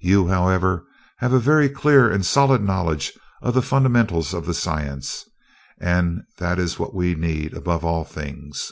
[0.00, 0.84] You, however,
[1.20, 5.24] have a very clear and solid knowledge of the fundamentals of the science,
[5.80, 8.70] and that is what we need, above all things."